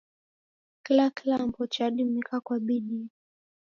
[0.83, 3.09] Kila kilambo chadimika kwa bidii